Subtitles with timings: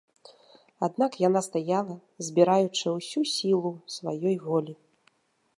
[0.87, 1.95] Аднак яна стаяла,
[2.29, 4.73] збіраючы ўсю сілу сваёй волі.